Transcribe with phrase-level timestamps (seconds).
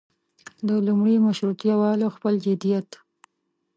[0.67, 2.89] د لومړي مشروطیه والو خپل جديت.